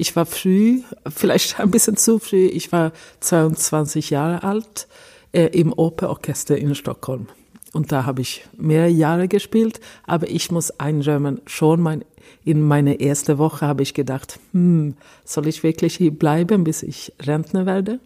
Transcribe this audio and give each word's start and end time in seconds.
Ich 0.00 0.14
war 0.14 0.26
früh, 0.26 0.82
vielleicht 1.08 1.58
ein 1.58 1.72
bisschen 1.72 1.96
zu 1.96 2.20
früh, 2.20 2.46
ich 2.46 2.70
war 2.70 2.92
22 3.18 4.10
Jahre 4.10 4.44
alt 4.44 4.86
äh, 5.32 5.46
im 5.46 5.72
Operorchester 5.72 6.56
in 6.56 6.76
Stockholm. 6.76 7.26
Und 7.72 7.90
da 7.90 8.06
habe 8.06 8.20
ich 8.20 8.44
mehrere 8.56 8.90
Jahre 8.90 9.26
gespielt, 9.26 9.80
aber 10.06 10.30
ich 10.30 10.52
muss 10.52 10.70
einräumen, 10.78 11.40
schon 11.46 11.80
mein, 11.80 12.04
in 12.44 12.62
meine 12.62 13.00
erste 13.00 13.38
Woche 13.38 13.66
habe 13.66 13.82
ich 13.82 13.92
gedacht, 13.92 14.38
hm, 14.52 14.94
soll 15.24 15.48
ich 15.48 15.64
wirklich 15.64 15.96
hier 15.96 16.12
bleiben, 16.12 16.62
bis 16.62 16.84
ich 16.84 17.12
Rentner 17.20 17.66
werde? 17.66 17.98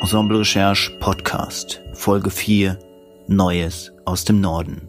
Ensemble 0.00 0.40
Recherche 0.40 0.90
Podcast, 0.98 1.80
Folge 1.92 2.30
4, 2.30 2.76
Neues 3.28 3.92
aus 4.04 4.24
dem 4.24 4.40
Norden. 4.40 4.88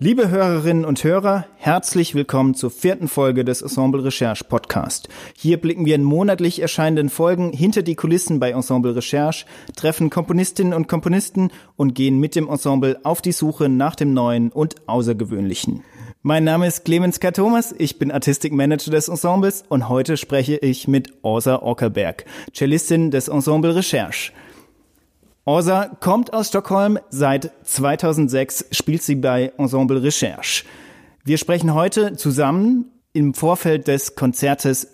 Liebe 0.00 0.30
Hörerinnen 0.30 0.84
und 0.84 1.02
Hörer, 1.02 1.46
herzlich 1.56 2.14
willkommen 2.14 2.54
zur 2.54 2.70
vierten 2.70 3.08
Folge 3.08 3.44
des 3.44 3.62
Ensemble 3.62 4.04
Recherche 4.04 4.44
Podcast. 4.44 5.08
Hier 5.36 5.56
blicken 5.56 5.86
wir 5.86 5.96
in 5.96 6.04
monatlich 6.04 6.62
erscheinenden 6.62 7.08
Folgen 7.08 7.52
hinter 7.52 7.82
die 7.82 7.96
Kulissen 7.96 8.38
bei 8.38 8.52
Ensemble 8.52 8.94
Recherche, 8.94 9.44
treffen 9.74 10.08
Komponistinnen 10.08 10.72
und 10.72 10.86
Komponisten 10.86 11.50
und 11.74 11.96
gehen 11.96 12.20
mit 12.20 12.36
dem 12.36 12.48
Ensemble 12.48 13.00
auf 13.02 13.22
die 13.22 13.32
Suche 13.32 13.68
nach 13.68 13.96
dem 13.96 14.14
Neuen 14.14 14.52
und 14.52 14.76
Außergewöhnlichen. 14.86 15.82
Mein 16.22 16.44
Name 16.44 16.68
ist 16.68 16.84
Clemens 16.84 17.18
K. 17.18 17.32
Thomas, 17.32 17.74
ich 17.76 17.98
bin 17.98 18.12
Artistikmanager 18.12 18.92
des 18.92 19.08
Ensembles 19.08 19.64
und 19.68 19.88
heute 19.88 20.16
spreche 20.16 20.58
ich 20.58 20.86
mit 20.86 21.12
Orsa 21.22 21.60
Ockerberg, 21.60 22.24
Cellistin 22.54 23.10
des 23.10 23.26
Ensemble 23.26 23.74
Recherche. 23.74 24.30
Orsa 25.48 25.86
kommt 26.00 26.34
aus 26.34 26.48
Stockholm. 26.48 26.98
Seit 27.08 27.52
2006 27.64 28.66
spielt 28.70 29.02
sie 29.02 29.14
bei 29.14 29.50
Ensemble 29.56 30.02
Recherche. 30.02 30.66
Wir 31.24 31.38
sprechen 31.38 31.72
heute 31.72 32.16
zusammen 32.16 32.92
im 33.14 33.32
Vorfeld 33.32 33.88
des 33.88 34.14
Konzertes 34.14 34.88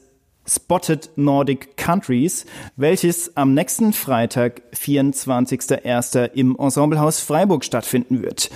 Spotted 0.47 1.11
Nordic 1.17 1.77
Countries, 1.77 2.47
welches 2.77 3.37
am 3.37 3.53
nächsten 3.53 3.93
Freitag, 3.93 4.63
24.01. 4.77 6.31
im 6.35 6.57
Ensemblehaus 6.57 7.19
Freiburg 7.19 7.65
stattfinden 7.65 8.23
wird. 8.23 8.49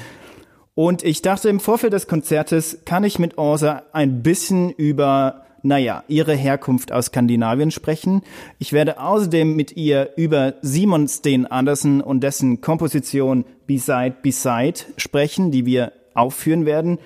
Und 0.76 1.02
ich 1.02 1.20
dachte, 1.20 1.48
im 1.48 1.58
Vorfeld 1.58 1.94
des 1.94 2.06
Konzertes 2.06 2.78
kann 2.84 3.02
ich 3.02 3.18
mit 3.18 3.38
Orsa 3.38 3.82
ein 3.92 4.22
bisschen 4.22 4.70
über 4.70 5.47
naja, 5.62 6.04
ihre 6.08 6.34
Herkunft 6.34 6.92
aus 6.92 7.06
Skandinavien 7.06 7.70
sprechen. 7.70 8.22
Ich 8.58 8.72
werde 8.72 9.00
außerdem 9.00 9.54
mit 9.54 9.76
ihr 9.76 10.10
über 10.16 10.54
Simon 10.62 11.08
Steen 11.08 11.46
Andersen 11.46 12.00
und 12.00 12.20
dessen 12.20 12.60
Komposition 12.60 13.44
Beside 13.66 14.16
Beside 14.22 14.80
sprechen, 14.96 15.50
die 15.50 15.66
wir 15.66 15.92
aufführen 16.14 16.66
werden. 16.66 16.98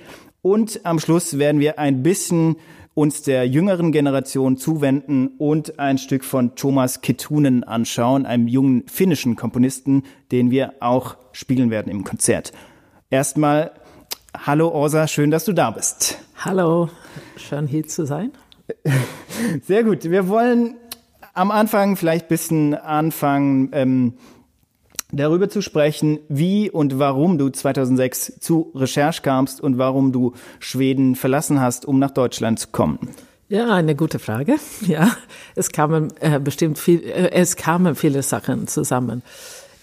Und 0.42 0.80
am 0.84 0.98
Schluss 0.98 1.38
werden 1.38 1.60
wir 1.60 1.78
ein 1.78 2.02
bisschen 2.02 2.56
uns 2.94 3.22
der 3.22 3.46
jüngeren 3.48 3.90
Generation 3.90 4.56
zuwenden 4.56 5.28
und 5.38 5.78
ein 5.78 5.98
Stück 5.98 6.24
von 6.24 6.54
Thomas 6.56 7.00
Kettunen 7.00 7.64
anschauen, 7.64 8.26
einem 8.26 8.48
jungen 8.48 8.86
finnischen 8.86 9.36
Komponisten, 9.36 10.02
den 10.30 10.50
wir 10.50 10.74
auch 10.80 11.16
spielen 11.32 11.70
werden 11.70 11.90
im 11.90 12.04
Konzert. 12.04 12.52
Erstmal, 13.08 13.72
hallo 14.46 14.68
Orsa, 14.68 15.08
schön, 15.08 15.30
dass 15.30 15.44
du 15.44 15.52
da 15.52 15.70
bist. 15.70 16.18
Hallo, 16.44 16.90
schön 17.36 17.66
hier 17.66 17.86
zu 17.86 18.06
sein. 18.06 18.32
Sehr 19.66 19.84
gut. 19.84 20.04
Wir 20.04 20.28
wollen 20.28 20.76
am 21.34 21.50
Anfang 21.50 21.96
vielleicht 21.96 22.26
ein 22.26 22.28
bisschen 22.28 22.74
anfangen, 22.74 23.70
ähm, 23.72 24.14
darüber 25.12 25.48
zu 25.48 25.60
sprechen, 25.60 26.18
wie 26.28 26.70
und 26.70 26.98
warum 26.98 27.38
du 27.38 27.50
2006 27.50 28.40
zu 28.40 28.72
Recherche 28.74 29.22
kamst 29.22 29.60
und 29.60 29.78
warum 29.78 30.12
du 30.12 30.32
Schweden 30.58 31.16
verlassen 31.16 31.60
hast, 31.60 31.84
um 31.84 31.98
nach 31.98 32.10
Deutschland 32.10 32.58
zu 32.58 32.68
kommen. 32.68 32.98
Ja, 33.48 33.74
eine 33.74 33.94
gute 33.94 34.18
Frage. 34.18 34.56
Ja, 34.86 35.10
es 35.54 35.70
kamen 35.70 36.12
äh, 36.20 36.40
bestimmt 36.40 36.78
viel, 36.78 37.02
äh, 37.04 37.30
es 37.32 37.56
kamen 37.56 37.94
viele 37.94 38.22
Sachen 38.22 38.66
zusammen. 38.66 39.22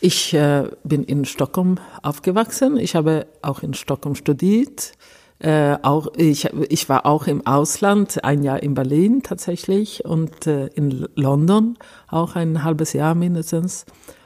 Ich 0.02 0.34
äh, 0.34 0.64
bin 0.84 1.04
in 1.04 1.26
Stockholm 1.26 1.78
aufgewachsen. 2.02 2.78
Ich 2.78 2.96
habe 2.96 3.28
auch 3.42 3.62
in 3.62 3.74
Stockholm 3.74 4.16
studiert. 4.16 4.94
Äh, 5.40 5.78
auch 5.84 6.08
ich, 6.18 6.46
ich 6.70 6.90
war 6.90 7.06
auch 7.06 7.26
im 7.28 7.46
Ausland, 7.48 8.24
ein 8.24 8.44
Jahr 8.44 8.62
in 8.62 8.74
Berlin 8.74 9.24
tatsächlich 9.24 10.04
und 10.04 10.48
äh, 10.48 10.68
in 10.68 11.08
London 11.16 11.78
auch 12.10 12.36
ein 12.36 12.64
halbes 12.64 12.92
Jahr 12.92 13.16
mindestens. 13.16 13.86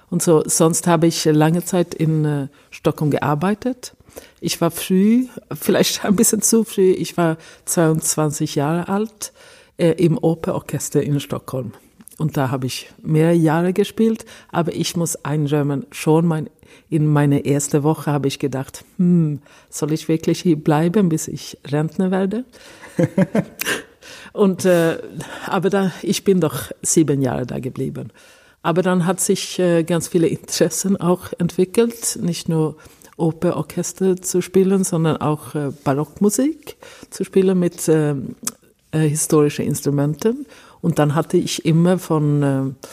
Und 0.10 0.24
so, 0.24 0.44
sonst 0.46 0.88
habe 0.88 1.08
ich 1.08 1.26
lange 1.26 1.64
Zeit 1.64 1.94
in 1.94 2.26
äh, 2.26 2.48
Stockholm 2.72 3.12
gearbeitet. 3.12 3.96
Ich 4.42 4.60
war 4.60 4.72
früh, 4.72 5.28
vielleicht 5.52 6.04
ein 6.06 6.16
bisschen 6.16 6.42
zu 6.42 6.64
früh, 6.64 6.92
ich 6.92 7.16
war 7.16 7.38
22 7.66 8.56
Jahre 8.56 8.90
alt 8.90 9.34
äh, 9.78 9.92
im 9.92 10.18
Operorchester 10.18 11.02
in 11.02 11.20
Stockholm. 11.20 11.74
Und 12.18 12.38
da 12.38 12.52
habe 12.52 12.68
ich 12.68 12.90
mehrere 13.02 13.34
Jahre 13.34 13.74
gespielt, 13.74 14.26
aber 14.52 14.74
ich 14.74 14.96
muss 14.96 15.16
einräumen, 15.26 15.86
schon 15.92 16.26
mein 16.26 16.50
in 16.90 17.08
meine 17.08 17.46
erste 17.46 17.84
Woche 17.84 18.12
habe 18.12 18.28
ich 18.28 18.40
gedacht, 18.40 18.84
hm, 18.98 19.40
soll 19.70 19.92
ich 19.94 20.08
wirklich 20.08 20.42
hier 20.42 20.56
bleiben, 20.56 21.10
bis 21.10 21.28
ich 21.28 21.58
Rentner 21.66 22.12
werde? 22.12 22.46
Und 24.34 24.66
äh, 24.66 24.98
aber 25.46 25.70
da, 25.70 25.92
ich 26.02 26.24
bin 26.24 26.40
doch 26.40 26.72
sieben 26.82 27.22
Jahre 27.22 27.46
da 27.46 27.60
geblieben. 27.60 28.12
Aber 28.62 28.82
dann 28.82 29.06
hat 29.06 29.20
sich 29.20 29.60
äh, 29.60 29.84
ganz 29.84 30.08
viele 30.08 30.28
Interessen 30.28 30.98
auch 30.98 31.34
entwickelt, 31.38 32.18
nicht 32.22 32.50
nur 32.50 32.78
Operorchester 33.18 34.18
zu 34.18 34.42
spielen, 34.42 34.84
sondern 34.84 35.18
auch 35.18 35.54
äh, 35.54 35.72
Barockmusik 35.84 36.78
zu 37.10 37.24
spielen 37.24 37.60
mit 37.60 37.88
äh, 37.88 38.16
äh, 38.92 39.00
historischen 39.00 39.66
Instrumenten. 39.66 40.46
Und 40.82 41.00
dann 41.00 41.14
hatte 41.14 41.38
ich 41.38 41.66
immer 41.66 42.00
von 42.00 42.44
äh, 42.44 42.88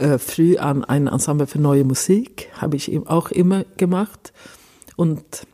äh, 0.00 0.18
früh 0.18 0.56
an 0.56 0.84
ein 0.84 1.06
Ensemble 1.06 1.46
für 1.46 1.60
neue 1.60 1.84
Musik, 1.84 2.48
habe 2.54 2.76
ich 2.76 2.90
auch 3.06 3.30
immer 3.30 3.64
gemacht. 3.76 4.32
Und 4.96 5.46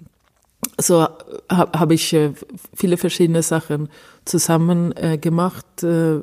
so 0.79 1.01
habe 1.03 1.79
hab 1.79 1.91
ich 1.91 2.12
äh, 2.12 2.33
viele 2.75 2.97
verschiedene 2.97 3.43
Sachen 3.43 3.89
zusammen 4.25 4.93
äh, 4.97 5.19
gemacht, 5.19 5.83
äh, 5.83 6.21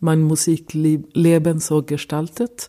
mein 0.00 0.22
Musikleben 0.22 1.58
so 1.58 1.82
gestaltet, 1.82 2.68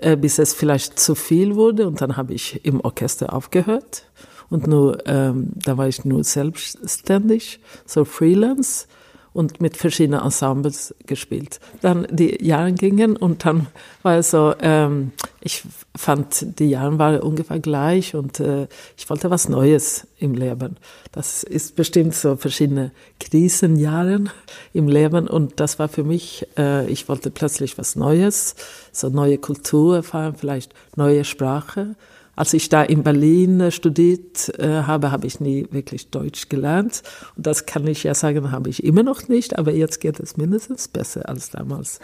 äh, 0.00 0.16
bis 0.16 0.38
es 0.38 0.54
vielleicht 0.54 0.98
zu 0.98 1.14
viel 1.14 1.56
wurde. 1.56 1.86
Und 1.86 2.00
dann 2.00 2.16
habe 2.16 2.34
ich 2.34 2.64
im 2.64 2.80
Orchester 2.80 3.32
aufgehört. 3.32 4.04
Und 4.50 4.66
nur, 4.66 5.06
ähm, 5.06 5.50
da 5.54 5.78
war 5.78 5.88
ich 5.88 6.04
nur 6.04 6.24
selbstständig, 6.24 7.60
so 7.86 8.04
Freelance 8.04 8.86
und 9.32 9.60
mit 9.60 9.76
verschiedenen 9.76 10.20
Ensembles 10.20 10.94
gespielt. 11.06 11.60
Dann 11.80 12.06
die 12.10 12.44
Jahre 12.44 12.72
gingen 12.72 13.16
und 13.16 13.44
dann 13.44 13.66
war 14.02 14.16
es 14.16 14.30
so, 14.30 14.54
ähm, 14.60 15.12
ich 15.40 15.62
fand 15.96 16.58
die 16.58 16.70
Jahre 16.70 16.98
waren 16.98 17.20
ungefähr 17.20 17.58
gleich 17.58 18.14
und 18.14 18.40
äh, 18.40 18.68
ich 18.96 19.08
wollte 19.10 19.30
was 19.30 19.48
Neues 19.48 20.06
im 20.18 20.34
Leben. 20.34 20.76
Das 21.12 21.42
ist 21.42 21.76
bestimmt 21.76 22.14
so 22.14 22.36
verschiedene 22.36 22.92
Krisenjahre 23.20 24.24
im 24.72 24.88
Leben 24.88 25.28
und 25.28 25.60
das 25.60 25.78
war 25.78 25.88
für 25.88 26.04
mich, 26.04 26.46
äh, 26.56 26.86
ich 26.86 27.08
wollte 27.08 27.30
plötzlich 27.30 27.78
was 27.78 27.96
Neues, 27.96 28.54
so 28.92 29.08
neue 29.08 29.38
Kultur 29.38 29.96
erfahren, 29.96 30.34
vielleicht 30.38 30.74
neue 30.96 31.24
Sprache 31.24 31.96
als 32.34 32.54
ich 32.54 32.68
da 32.68 32.82
in 32.82 33.02
Berlin 33.02 33.60
äh, 33.60 33.70
studiert 33.70 34.48
äh, 34.58 34.82
habe, 34.82 35.10
habe 35.10 35.26
ich 35.26 35.40
nie 35.40 35.66
wirklich 35.70 36.10
Deutsch 36.10 36.48
gelernt. 36.48 37.02
Und 37.36 37.46
das 37.46 37.66
kann 37.66 37.86
ich 37.86 38.04
ja 38.04 38.14
sagen, 38.14 38.50
habe 38.50 38.70
ich 38.70 38.82
immer 38.84 39.02
noch 39.02 39.28
nicht, 39.28 39.58
aber 39.58 39.72
jetzt 39.72 40.00
geht 40.00 40.18
es 40.18 40.36
mindestens 40.36 40.88
besser 40.88 41.28
als 41.28 41.50
damals. 41.50 42.00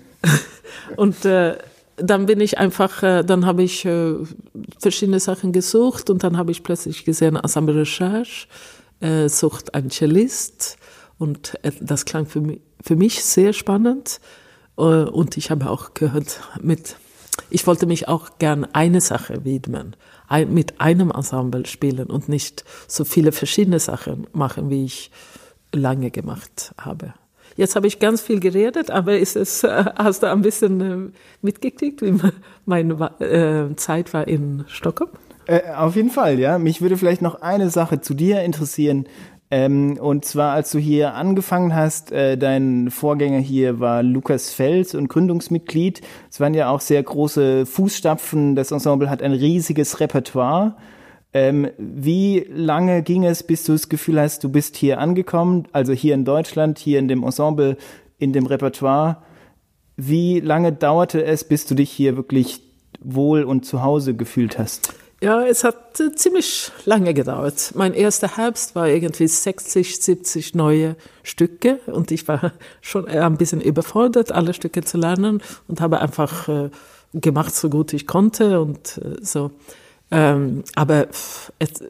und 0.96 1.24
äh, 1.24 1.56
dann 1.96 2.26
bin 2.26 2.40
ich 2.40 2.58
einfach, 2.58 3.02
äh, 3.02 3.22
dann 3.22 3.46
habe 3.46 3.62
ich 3.62 3.84
äh, 3.84 4.14
verschiedene 4.78 5.20
Sachen 5.20 5.52
gesucht 5.52 6.10
und 6.10 6.22
dann 6.22 6.36
habe 6.36 6.50
ich 6.50 6.62
plötzlich 6.62 7.04
gesehen, 7.04 7.36
Ensemble 7.36 7.76
Recherche 7.76 8.46
äh, 9.00 9.28
sucht 9.28 9.74
ein 9.74 9.90
Cellist 9.90 10.76
und 11.18 11.54
äh, 11.62 11.72
das 11.80 12.04
klang 12.04 12.26
für 12.26 12.40
mich, 12.40 12.60
für 12.82 12.96
mich 12.96 13.24
sehr 13.24 13.52
spannend. 13.52 14.20
Äh, 14.76 14.82
und 14.82 15.36
ich 15.36 15.50
habe 15.50 15.70
auch 15.70 15.94
gehört, 15.94 16.40
mit 16.60 16.96
ich 17.50 17.66
wollte 17.66 17.86
mich 17.86 18.08
auch 18.08 18.38
gern 18.38 18.66
eine 18.72 19.00
Sache 19.00 19.44
widmen, 19.44 19.96
ein, 20.28 20.52
mit 20.52 20.80
einem 20.80 21.10
Ensemble 21.10 21.66
spielen 21.66 22.10
und 22.10 22.28
nicht 22.28 22.64
so 22.88 23.04
viele 23.04 23.32
verschiedene 23.32 23.78
Sachen 23.78 24.26
machen, 24.32 24.70
wie 24.70 24.84
ich 24.84 25.10
lange 25.72 26.10
gemacht 26.10 26.74
habe. 26.78 27.14
Jetzt 27.56 27.76
habe 27.76 27.86
ich 27.86 28.00
ganz 28.00 28.20
viel 28.20 28.40
geredet, 28.40 28.90
aber 28.90 29.18
ist 29.18 29.36
es, 29.36 29.62
äh, 29.62 29.84
hast 29.96 30.22
du 30.22 30.30
ein 30.30 30.42
bisschen 30.42 30.80
äh, 30.80 31.12
mitgekriegt, 31.42 32.02
wie 32.02 32.18
meine 32.66 32.94
äh, 33.20 33.76
Zeit 33.76 34.12
war 34.12 34.26
in 34.26 34.64
Stockholm? 34.66 35.10
Äh, 35.46 35.60
auf 35.76 35.94
jeden 35.94 36.10
Fall, 36.10 36.38
ja. 36.38 36.58
Mich 36.58 36.80
würde 36.80 36.96
vielleicht 36.96 37.22
noch 37.22 37.42
eine 37.42 37.70
Sache 37.70 38.00
zu 38.00 38.14
dir 38.14 38.42
interessieren. 38.42 39.06
Ähm, 39.50 39.98
und 40.00 40.24
zwar, 40.24 40.52
als 40.52 40.70
du 40.70 40.78
hier 40.78 41.14
angefangen 41.14 41.74
hast, 41.74 42.10
äh, 42.12 42.36
dein 42.36 42.90
Vorgänger 42.90 43.38
hier 43.38 43.78
war 43.78 44.02
Lukas 44.02 44.52
Fels 44.52 44.94
und 44.94 45.08
Gründungsmitglied. 45.08 46.00
Es 46.30 46.40
waren 46.40 46.54
ja 46.54 46.70
auch 46.70 46.80
sehr 46.80 47.02
große 47.02 47.66
Fußstapfen. 47.66 48.56
Das 48.56 48.70
Ensemble 48.70 49.10
hat 49.10 49.22
ein 49.22 49.32
riesiges 49.32 50.00
Repertoire. 50.00 50.76
Ähm, 51.32 51.68
wie 51.78 52.46
lange 52.48 53.02
ging 53.02 53.24
es, 53.24 53.42
bis 53.42 53.64
du 53.64 53.72
das 53.72 53.88
Gefühl 53.88 54.20
hast, 54.20 54.44
du 54.44 54.48
bist 54.48 54.76
hier 54.76 54.98
angekommen, 54.98 55.66
also 55.72 55.92
hier 55.92 56.14
in 56.14 56.24
Deutschland, 56.24 56.78
hier 56.78 57.00
in 57.00 57.08
dem 57.08 57.24
Ensemble, 57.24 57.76
in 58.18 58.32
dem 58.32 58.46
Repertoire? 58.46 59.18
Wie 59.96 60.40
lange 60.40 60.72
dauerte 60.72 61.24
es, 61.24 61.44
bis 61.44 61.66
du 61.66 61.74
dich 61.74 61.90
hier 61.90 62.16
wirklich 62.16 62.62
wohl 63.00 63.42
und 63.42 63.66
zu 63.66 63.82
Hause 63.82 64.14
gefühlt 64.14 64.58
hast? 64.58 64.94
Ja, 65.24 65.42
es 65.42 65.64
hat 65.64 65.98
äh, 66.00 66.14
ziemlich 66.14 66.70
lange 66.84 67.14
gedauert. 67.14 67.72
Mein 67.74 67.94
erster 67.94 68.36
Herbst 68.36 68.74
war 68.74 68.88
irgendwie 68.88 69.26
60, 69.26 69.98
70 70.02 70.54
neue 70.54 70.96
Stücke 71.22 71.80
und 71.86 72.10
ich 72.10 72.28
war 72.28 72.52
schon 72.82 73.08
ein 73.08 73.38
bisschen 73.38 73.62
überfordert, 73.62 74.32
alle 74.32 74.52
Stücke 74.52 74.84
zu 74.84 74.98
lernen 74.98 75.42
und 75.66 75.80
habe 75.80 76.02
einfach 76.02 76.46
äh, 76.50 76.68
gemacht, 77.14 77.54
so 77.54 77.70
gut 77.70 77.94
ich 77.94 78.06
konnte 78.06 78.60
und 78.60 78.98
äh, 78.98 79.16
so. 79.22 79.50
Ähm, 80.10 80.62
aber 80.74 81.06
es, 81.58 81.82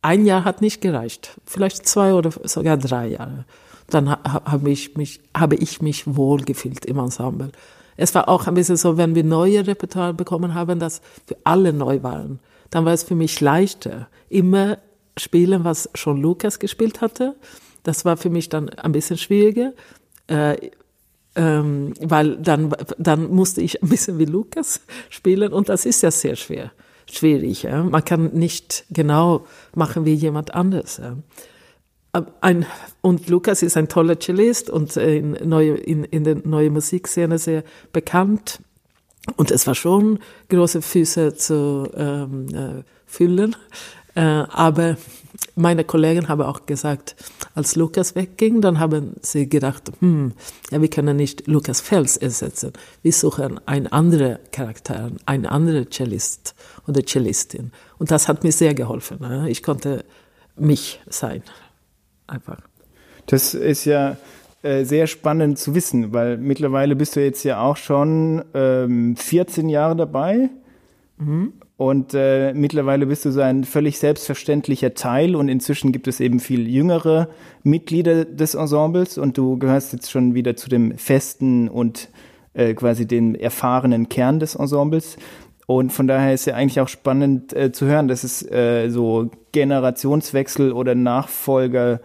ein 0.00 0.24
Jahr 0.24 0.44
hat 0.44 0.62
nicht 0.62 0.80
gereicht, 0.80 1.38
vielleicht 1.44 1.86
zwei 1.86 2.14
oder 2.14 2.30
sogar 2.44 2.78
drei 2.78 3.08
Jahre. 3.08 3.44
Dann 3.90 4.08
ha, 4.08 4.18
habe 4.46 4.70
ich 4.70 4.96
mich, 4.96 5.20
habe 5.36 5.56
ich 5.56 5.82
mich 5.82 6.16
wohl 6.16 6.40
gefühlt 6.40 6.86
im 6.86 6.98
Ensemble. 6.98 7.52
Es 7.98 8.14
war 8.14 8.30
auch 8.30 8.46
ein 8.46 8.54
bisschen 8.54 8.78
so, 8.78 8.96
wenn 8.96 9.14
wir 9.14 9.24
neue 9.24 9.66
Repertoire 9.66 10.14
bekommen 10.14 10.54
haben, 10.54 10.78
dass 10.78 11.02
für 11.26 11.36
alle 11.44 11.74
neu 11.74 12.02
waren. 12.02 12.40
Dann 12.70 12.84
war 12.84 12.92
es 12.92 13.02
für 13.02 13.14
mich 13.14 13.40
leichter, 13.40 14.08
immer 14.28 14.78
spielen, 15.16 15.64
was 15.64 15.90
schon 15.94 16.20
Lukas 16.20 16.58
gespielt 16.58 17.00
hatte. 17.00 17.34
Das 17.82 18.04
war 18.04 18.16
für 18.16 18.30
mich 18.30 18.48
dann 18.48 18.68
ein 18.68 18.92
bisschen 18.92 19.18
schwieriger. 19.18 19.72
Äh, 20.26 20.70
ähm, 21.38 21.94
weil 22.00 22.36
dann, 22.36 22.74
dann 22.98 23.30
musste 23.30 23.60
ich 23.60 23.82
ein 23.82 23.88
bisschen 23.88 24.18
wie 24.18 24.24
Lukas 24.24 24.80
spielen 25.08 25.52
und 25.52 25.68
das 25.68 25.86
ist 25.86 26.02
ja 26.02 26.10
sehr 26.10 26.36
schwer, 26.36 26.72
schwierig. 27.10 27.62
Ja? 27.62 27.84
Man 27.84 28.04
kann 28.04 28.32
nicht 28.32 28.84
genau 28.90 29.46
machen 29.74 30.04
wie 30.04 30.14
jemand 30.14 30.54
anders. 30.54 30.98
Ja? 30.98 31.16
Ein, 32.40 32.66
und 33.02 33.28
Lukas 33.28 33.62
ist 33.62 33.76
ein 33.76 33.88
toller 33.88 34.18
Cellist 34.18 34.68
und 34.68 34.96
in, 34.96 35.36
neue, 35.48 35.74
in, 35.74 36.04
in 36.04 36.24
der 36.24 36.36
neuen 36.44 36.72
Musikszene 36.72 37.38
sehr 37.38 37.62
bekannt. 37.92 38.60
Und 39.36 39.50
es 39.50 39.66
war 39.66 39.74
schon 39.74 40.18
große 40.48 40.82
Füße 40.82 41.34
zu 41.34 41.90
ähm, 41.96 42.46
äh, 42.54 42.82
füllen. 43.06 43.56
Äh, 44.14 44.20
aber 44.20 44.96
meine 45.54 45.84
Kollegen 45.84 46.28
haben 46.28 46.42
auch 46.42 46.66
gesagt, 46.66 47.16
als 47.54 47.76
Lukas 47.76 48.14
wegging, 48.14 48.60
dann 48.60 48.78
haben 48.78 49.14
sie 49.22 49.48
gedacht, 49.48 49.92
hm, 50.00 50.32
ja, 50.70 50.80
wir 50.80 50.90
können 50.90 51.16
nicht 51.16 51.46
Lukas 51.46 51.80
Fels 51.80 52.16
ersetzen. 52.16 52.72
Wir 53.02 53.12
suchen 53.12 53.60
einen 53.66 53.86
anderen 53.88 54.38
Charakter, 54.52 55.10
einen 55.26 55.46
anderen 55.46 55.90
Cellist 55.90 56.54
oder 56.86 57.02
Cellistin. 57.04 57.72
Und 57.98 58.10
das 58.10 58.28
hat 58.28 58.44
mir 58.44 58.52
sehr 58.52 58.74
geholfen. 58.74 59.18
Ne? 59.20 59.50
Ich 59.50 59.62
konnte 59.62 60.04
mich 60.56 61.00
sein. 61.08 61.42
Einfach. 62.26 62.58
Das 63.26 63.54
ist 63.54 63.84
ja 63.84 64.16
äh, 64.62 64.84
sehr 64.84 65.06
spannend 65.06 65.58
zu 65.58 65.74
wissen, 65.74 66.12
weil 66.12 66.36
mittlerweile 66.36 66.96
bist 66.96 67.14
du 67.14 67.22
jetzt 67.22 67.44
ja 67.44 67.60
auch 67.60 67.76
schon 67.76 68.44
ähm, 68.54 69.14
14 69.16 69.68
Jahre 69.68 69.94
dabei. 69.94 70.50
Mhm. 71.18 71.52
Und 71.76 72.12
äh, 72.12 72.52
mittlerweile 72.54 73.06
bist 73.06 73.24
du 73.24 73.30
so 73.30 73.40
ein 73.40 73.62
völlig 73.62 74.00
selbstverständlicher 74.00 74.94
Teil 74.94 75.36
und 75.36 75.48
inzwischen 75.48 75.92
gibt 75.92 76.08
es 76.08 76.18
eben 76.18 76.40
viel 76.40 76.68
jüngere 76.68 77.28
Mitglieder 77.62 78.24
des 78.24 78.56
Ensembles 78.56 79.16
und 79.16 79.38
du 79.38 79.58
gehörst 79.58 79.92
jetzt 79.92 80.10
schon 80.10 80.34
wieder 80.34 80.56
zu 80.56 80.68
dem 80.68 80.98
festen 80.98 81.68
und 81.68 82.08
äh, 82.54 82.74
quasi 82.74 83.06
den 83.06 83.36
erfahrenen 83.36 84.08
Kern 84.08 84.40
des 84.40 84.56
Ensembles. 84.56 85.18
Und 85.66 85.92
von 85.92 86.08
daher 86.08 86.34
ist 86.34 86.46
ja 86.46 86.54
eigentlich 86.54 86.80
auch 86.80 86.88
spannend 86.88 87.52
äh, 87.52 87.70
zu 87.70 87.86
hören, 87.86 88.08
dass 88.08 88.24
es 88.24 88.42
äh, 88.50 88.88
so 88.88 89.30
Generationswechsel 89.52 90.72
oder 90.72 90.96
Nachfolger, 90.96 91.94
äh, 91.94 91.98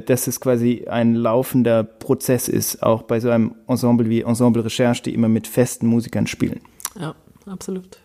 dass 0.00 0.26
es 0.26 0.40
quasi 0.40 0.86
ein 0.88 1.14
laufender 1.14 1.84
Prozess 1.84 2.48
ist, 2.48 2.82
auch 2.82 3.02
bei 3.02 3.20
so 3.20 3.30
einem 3.30 3.54
Ensemble 3.68 4.08
wie 4.08 4.22
Ensemble 4.22 4.64
Recherche, 4.64 5.02
die 5.02 5.14
immer 5.14 5.28
mit 5.28 5.46
festen 5.46 5.86
Musikern 5.86 6.26
spielen. 6.26 6.60
Ja, 6.98 7.14
absolut. 7.46 7.98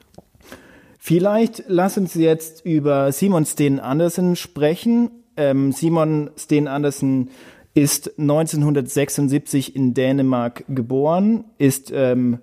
Vielleicht 0.99 1.63
lass 1.67 1.97
uns 1.97 2.15
jetzt 2.15 2.65
über 2.65 3.11
Simon 3.11 3.45
Steen 3.45 3.79
Andersen 3.79 4.35
sprechen. 4.35 5.09
Ähm, 5.37 5.71
Simon 5.71 6.31
Steen 6.37 6.67
Andersen 6.67 7.29
ist 7.73 8.19
1976 8.19 9.75
in 9.75 9.93
Dänemark 9.93 10.65
geboren, 10.67 11.45
ist 11.57 11.91
ähm, 11.93 12.39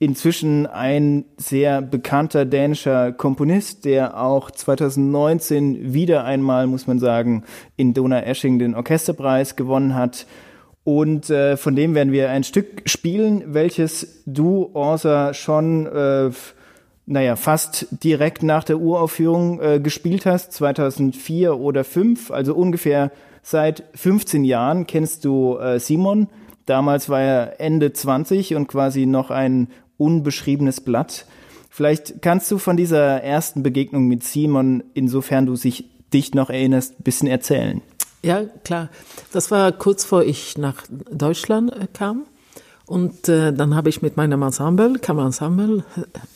inzwischen 0.00 0.66
ein 0.66 1.26
sehr 1.36 1.82
bekannter 1.82 2.46
dänischer 2.46 3.12
Komponist, 3.12 3.84
der 3.84 4.18
auch 4.18 4.50
2019 4.50 5.92
wieder 5.92 6.24
einmal, 6.24 6.66
muss 6.66 6.86
man 6.86 6.98
sagen, 6.98 7.44
in 7.76 7.92
Donau-Esching 7.92 8.58
den 8.58 8.74
Orchesterpreis 8.74 9.56
gewonnen 9.56 9.94
hat. 9.94 10.26
Und 10.84 11.28
äh, 11.28 11.58
von 11.58 11.76
dem 11.76 11.94
werden 11.94 12.14
wir 12.14 12.30
ein 12.30 12.44
Stück 12.44 12.88
spielen, 12.88 13.44
welches 13.48 14.22
du, 14.24 14.70
Orsa, 14.72 15.34
schon 15.34 15.86
äh, 15.86 16.30
naja, 17.04 17.36
fast 17.36 17.86
direkt 18.02 18.42
nach 18.42 18.64
der 18.64 18.78
Uraufführung 18.78 19.60
äh, 19.60 19.80
gespielt 19.80 20.24
hast, 20.24 20.54
2004 20.54 21.58
oder 21.58 21.84
2005, 21.84 22.30
also 22.30 22.54
ungefähr 22.54 23.10
seit 23.42 23.84
15 23.94 24.44
Jahren 24.44 24.86
kennst 24.86 25.26
du 25.26 25.58
äh, 25.58 25.78
Simon. 25.78 26.28
Damals 26.64 27.08
war 27.08 27.20
er 27.20 27.60
Ende 27.60 27.92
20 27.92 28.54
und 28.54 28.68
quasi 28.68 29.06
noch 29.06 29.30
ein 29.30 29.68
unbeschriebenes 30.00 30.80
Blatt. 30.80 31.26
Vielleicht 31.68 32.22
kannst 32.22 32.50
du 32.50 32.58
von 32.58 32.76
dieser 32.76 33.22
ersten 33.22 33.62
Begegnung 33.62 34.08
mit 34.08 34.24
Simon, 34.24 34.82
insofern 34.94 35.46
du 35.46 35.56
sich, 35.56 35.84
dich 36.12 36.34
noch 36.34 36.50
erinnerst, 36.50 36.98
ein 36.98 37.02
bisschen 37.04 37.28
erzählen. 37.28 37.80
Ja, 38.22 38.44
klar. 38.64 38.88
Das 39.32 39.50
war 39.50 39.72
kurz 39.72 40.04
vor 40.04 40.24
ich 40.24 40.58
nach 40.58 40.82
Deutschland 41.10 41.72
äh, 41.72 41.86
kam. 41.92 42.24
Und 42.86 43.28
äh, 43.28 43.52
dann 43.52 43.76
habe 43.76 43.88
ich 43.88 44.02
mit 44.02 44.16
meinem 44.16 44.42
Ensemble, 44.42 44.98
Kammerensemble, 44.98 45.84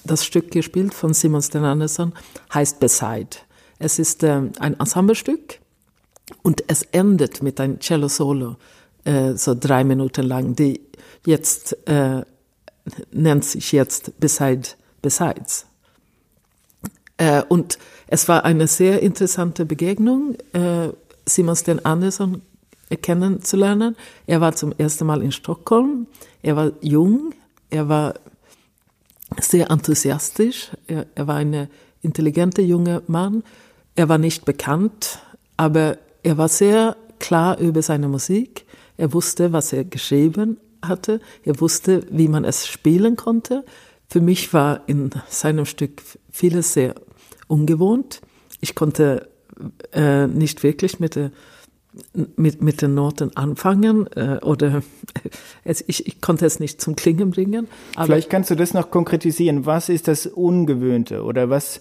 das 0.05 0.25
Stück 0.25 0.52
gespielt 0.52 0.94
von 0.94 1.12
Simon 1.12 1.43
Sten 1.43 1.64
Andersen, 1.64 2.12
heißt 2.55 2.78
Beside. 2.78 3.38
Es 3.81 3.99
ist 3.99 4.22
äh, 4.22 4.40
ein 4.60 4.78
Ensemblestück 4.78 5.58
und 6.43 6.62
es 6.69 6.82
endet 6.93 7.43
mit 7.43 7.58
einem 7.58 7.81
Cello-Solo, 7.81 8.55
äh, 9.05 9.32
so 9.32 9.56
drei 9.58 9.82
Minuten 9.82 10.26
lang, 10.26 10.55
die 10.55 10.81
jetzt 11.26 11.76
äh, 11.88 12.22
nennt 13.12 13.44
sich 13.44 13.72
jetzt 13.72 14.19
Beside 14.20 14.69
Besides. 15.02 15.66
Äh, 17.19 17.42
und 17.48 17.78
es 18.06 18.28
war 18.28 18.44
eine 18.44 18.66
sehr 18.66 19.02
interessante 19.02 19.64
Begegnung, 19.66 20.36
äh, 20.52 20.88
Simon 21.26 21.56
Sten 21.56 21.84
Andersen 21.84 22.42
kennenzulernen. 23.02 23.96
Er 24.26 24.40
war 24.40 24.54
zum 24.54 24.72
ersten 24.76 25.06
Mal 25.06 25.22
in 25.22 25.32
Stockholm. 25.32 26.06
Er 26.43 26.56
war 26.56 26.72
jung, 26.81 27.34
er 27.70 27.88
war 27.88 28.14
sehr 29.41 29.70
enthusiastisch, 29.70 30.70
er, 30.86 31.06
er 31.14 31.26
war 31.26 31.36
ein 31.36 31.69
intelligenter 32.03 32.62
junger 32.62 33.03
Mann. 33.06 33.43
Er 33.96 34.08
war 34.08 34.19
nicht 34.19 34.44
bekannt, 34.44 35.19
aber 35.56 35.98
er 36.22 36.38
war 36.38 36.48
sehr 36.48 36.96
klar 37.19 37.58
über 37.58 37.82
seine 37.82 38.08
Musik. 38.08 38.64
Er 38.96 39.12
wusste, 39.12 39.53
was 39.53 39.72
er 39.72 39.84
geschrieben 39.84 40.58
hatte. 40.88 41.20
Er 41.43 41.60
wusste, 41.60 42.06
wie 42.10 42.29
man 42.29 42.44
es 42.44 42.67
spielen 42.67 43.17
konnte. 43.17 43.64
Für 44.08 44.20
mich 44.20 44.53
war 44.53 44.82
in 44.86 45.10
seinem 45.29 45.67
Stück 45.67 46.03
vieles 46.31 46.72
sehr 46.72 46.94
ungewohnt. 47.48 48.20
Ich 48.60 48.74
konnte 48.74 49.29
äh, 49.93 50.26
nicht 50.26 50.62
wirklich 50.62 51.00
mit 51.00 51.17
der 51.17 51.31
mit, 52.36 52.62
mit 52.62 52.82
den 52.82 52.94
Noten 52.94 53.36
anfangen 53.36 54.06
äh, 54.17 54.38
oder 54.43 54.82
es, 55.64 55.84
ich, 55.86 56.06
ich 56.06 56.20
konnte 56.20 56.46
es 56.46 56.60
nicht 56.60 56.81
zum 56.81 56.96
Klingen 56.96 57.31
bringen. 57.31 57.69
Vielleicht 58.00 58.31
kannst 58.31 58.50
du 58.50 58.55
das 58.55 58.74
noch 58.74 58.91
konkretisieren. 58.91 59.67
Was 59.67 59.88
ist 59.88 60.08
das 60.08 60.26
Ungewöhnte 60.26 61.22
oder 61.22 61.50
was, 61.50 61.81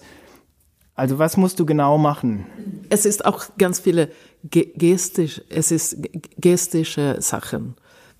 also 0.94 1.18
was 1.18 1.36
musst 1.36 1.58
du 1.58 1.66
genau 1.66 1.98
machen? 1.98 2.46
Es 2.90 3.06
ist 3.06 3.24
auch 3.24 3.44
ganz 3.58 3.80
viele 3.80 4.10
gestisch, 4.44 5.42
es 5.48 5.70
ist 5.70 5.96
gestische 6.38 7.16
Sachen. 7.20 7.74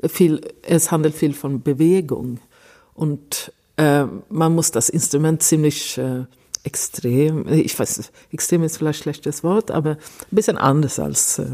Viel, 0.08 0.40
es 0.62 0.90
handelt 0.90 1.14
viel 1.14 1.34
von 1.34 1.62
Bewegung 1.62 2.40
und 2.94 3.52
äh, 3.76 4.04
man 4.28 4.54
muss 4.54 4.70
das 4.70 4.88
Instrument 4.88 5.42
ziemlich 5.42 5.98
äh, 5.98 6.24
extrem, 6.62 7.46
ich 7.52 7.78
weiß, 7.78 8.10
extrem 8.32 8.62
ist 8.62 8.78
vielleicht 8.78 9.00
ein 9.00 9.02
schlechtes 9.02 9.44
Wort, 9.44 9.70
aber 9.70 9.90
ein 9.90 9.96
bisschen 10.30 10.56
anders 10.56 10.98
als 10.98 11.38
äh, 11.38 11.46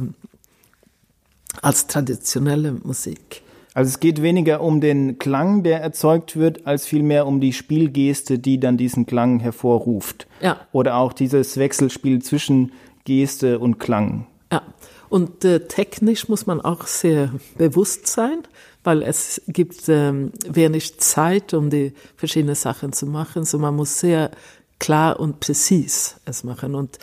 als 1.62 1.86
traditionelle 1.86 2.72
Musik. 2.72 3.42
Also 3.72 3.88
es 3.90 4.00
geht 4.00 4.20
weniger 4.20 4.60
um 4.62 4.80
den 4.80 5.18
Klang, 5.18 5.62
der 5.62 5.80
erzeugt 5.80 6.36
wird, 6.36 6.66
als 6.66 6.86
vielmehr 6.86 7.26
um 7.26 7.40
die 7.40 7.52
Spielgeste, 7.52 8.38
die 8.38 8.58
dann 8.58 8.76
diesen 8.76 9.06
Klang 9.06 9.38
hervorruft. 9.38 10.26
Ja. 10.40 10.60
Oder 10.72 10.96
auch 10.96 11.12
dieses 11.12 11.56
Wechselspiel 11.56 12.20
zwischen 12.20 12.72
Geste 13.04 13.58
und 13.58 13.78
Klang. 13.78 14.26
Ja. 14.52 14.62
Und 15.10 15.44
äh, 15.44 15.66
technisch 15.66 16.28
muss 16.28 16.46
man 16.46 16.60
auch 16.60 16.86
sehr 16.86 17.32
bewusst 17.58 18.06
sein, 18.06 18.44
weil 18.84 19.02
es 19.02 19.42
gibt 19.48 19.88
ähm, 19.88 20.30
wenig 20.48 20.98
Zeit, 21.00 21.52
um 21.52 21.68
die 21.68 21.92
verschiedenen 22.16 22.54
Sachen 22.54 22.92
zu 22.92 23.06
machen. 23.06 23.44
So 23.44 23.58
man 23.58 23.74
muss 23.74 23.98
sehr 23.98 24.30
klar 24.78 25.18
und 25.18 25.40
präzis 25.40 26.16
es 26.24 26.44
machen. 26.44 26.76
Und 26.76 26.98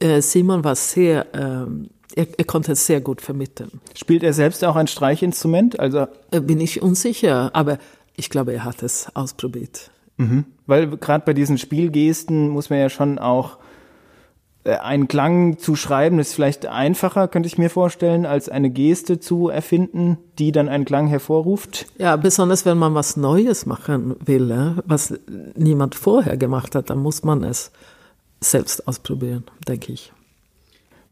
äh, 0.00 0.22
Simon 0.22 0.64
war 0.64 0.74
sehr, 0.76 1.26
ähm, 1.34 1.90
er, 2.14 2.26
er, 2.38 2.44
konnte 2.46 2.72
es 2.72 2.86
sehr 2.86 3.02
gut 3.02 3.20
vermitteln. 3.20 3.80
Spielt 3.94 4.22
er 4.22 4.32
selbst 4.32 4.64
auch 4.64 4.74
ein 4.74 4.86
Streichinstrument? 4.86 5.78
Also 5.78 6.06
äh, 6.30 6.40
bin 6.40 6.58
ich 6.58 6.80
unsicher, 6.80 7.50
aber 7.54 7.76
ich 8.16 8.30
glaube, 8.30 8.54
er 8.54 8.64
hat 8.64 8.82
es 8.82 9.14
ausprobiert. 9.14 9.90
Mhm. 10.16 10.46
Weil 10.66 10.96
gerade 10.96 11.26
bei 11.26 11.34
diesen 11.34 11.58
Spielgesten 11.58 12.48
muss 12.48 12.70
man 12.70 12.78
ja 12.78 12.88
schon 12.88 13.18
auch 13.18 13.58
einen 14.66 15.08
Klang 15.08 15.58
zu 15.58 15.76
schreiben 15.76 16.18
ist 16.18 16.34
vielleicht 16.34 16.66
einfacher, 16.66 17.28
könnte 17.28 17.46
ich 17.46 17.58
mir 17.58 17.70
vorstellen, 17.70 18.26
als 18.26 18.48
eine 18.48 18.70
Geste 18.70 19.20
zu 19.20 19.48
erfinden, 19.48 20.18
die 20.38 20.52
dann 20.52 20.68
einen 20.68 20.84
Klang 20.84 21.06
hervorruft. 21.06 21.86
Ja, 21.98 22.16
besonders 22.16 22.64
wenn 22.66 22.78
man 22.78 22.94
was 22.94 23.16
Neues 23.16 23.66
machen 23.66 24.16
will, 24.24 24.74
was 24.84 25.14
niemand 25.54 25.94
vorher 25.94 26.36
gemacht 26.36 26.74
hat, 26.74 26.90
dann 26.90 26.98
muss 26.98 27.22
man 27.22 27.44
es 27.44 27.70
selbst 28.40 28.86
ausprobieren, 28.88 29.44
denke 29.66 29.92
ich. 29.92 30.12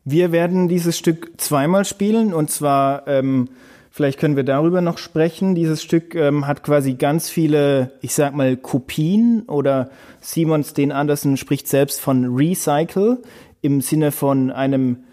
Wir 0.04 0.32
werden 0.32 0.68
dieses 0.68 0.98
Stück 0.98 1.32
zweimal 1.38 1.84
spielen 1.84 2.34
und 2.34 2.50
zwar 2.50 3.08
ähm, 3.08 3.48
Vielleicht 3.96 4.18
können 4.18 4.34
wir 4.34 4.42
darüber 4.42 4.80
noch 4.80 4.98
sprechen. 4.98 5.54
Dieses 5.54 5.80
Stück 5.80 6.16
ähm, 6.16 6.48
hat 6.48 6.64
quasi 6.64 6.94
ganz 6.94 7.30
viele, 7.30 7.92
ich 8.00 8.12
sag 8.12 8.34
mal, 8.34 8.56
Kopien 8.56 9.44
oder 9.46 9.88
Simon 10.18 10.64
Steen 10.64 10.90
Andersen 10.90 11.36
spricht 11.36 11.68
selbst 11.68 12.00
von 12.00 12.34
Recycle 12.34 13.22
im 13.62 13.80
Sinne 13.80 14.10
von 14.10 14.50
einem 14.50 15.04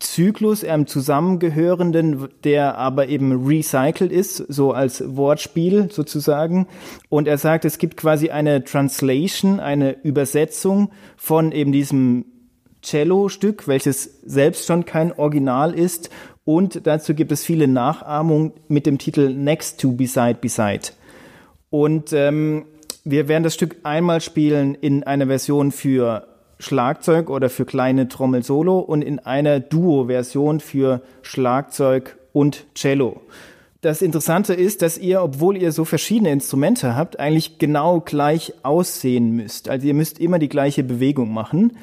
Zyklus, 0.00 0.64
einem 0.64 0.88
zusammengehörenden, 0.88 2.26
der 2.42 2.76
aber 2.76 3.06
eben 3.06 3.46
recycelt 3.46 4.10
ist, 4.10 4.38
so 4.48 4.72
als 4.72 5.16
Wortspiel 5.16 5.88
sozusagen. 5.92 6.66
Und 7.08 7.28
er 7.28 7.38
sagt, 7.38 7.64
es 7.64 7.78
gibt 7.78 7.96
quasi 7.96 8.30
eine 8.30 8.64
Translation, 8.64 9.60
eine 9.60 9.92
Übersetzung 10.02 10.90
von 11.16 11.52
eben 11.52 11.70
diesem 11.70 12.24
Cello-Stück, 12.82 13.68
welches 13.68 14.20
selbst 14.24 14.66
schon 14.66 14.84
kein 14.84 15.12
Original 15.12 15.74
ist 15.74 16.10
und 16.44 16.86
dazu 16.86 17.14
gibt 17.14 17.30
es 17.30 17.44
viele 17.44 17.68
Nachahmungen 17.68 18.52
mit 18.68 18.86
dem 18.86 18.96
Titel 18.96 19.34
Next 19.34 19.80
to 19.80 19.92
Beside 19.92 20.38
Beside. 20.40 20.92
Und 21.68 22.12
ähm, 22.14 22.64
wir 23.04 23.28
werden 23.28 23.42
das 23.42 23.52
Stück 23.52 23.76
einmal 23.82 24.20
spielen 24.20 24.74
in 24.74 25.02
einer 25.02 25.26
Version 25.26 25.72
für 25.72 26.26
Schlagzeug 26.58 27.30
oder 27.30 27.50
für 27.50 27.64
kleine 27.64 28.08
Trommel 28.08 28.42
Solo 28.42 28.78
und 28.78 29.02
in 29.02 29.18
einer 29.18 29.60
Duo-Version 29.60 30.60
für 30.60 31.02
Schlagzeug 31.22 32.16
und 32.32 32.64
Cello. 32.74 33.20
Das 33.80 34.02
Interessante 34.02 34.54
ist, 34.54 34.82
dass 34.82 34.98
ihr, 34.98 35.22
obwohl 35.22 35.56
ihr 35.56 35.70
so 35.70 35.84
verschiedene 35.84 36.32
Instrumente 36.32 36.96
habt, 36.96 37.20
eigentlich 37.20 37.58
genau 37.58 38.00
gleich 38.00 38.54
aussehen 38.62 39.36
müsst. 39.36 39.68
Also 39.68 39.86
ihr 39.86 39.94
müsst 39.94 40.18
immer 40.18 40.38
die 40.38 40.48
gleiche 40.48 40.82
Bewegung 40.82 41.32
machen. 41.32 41.76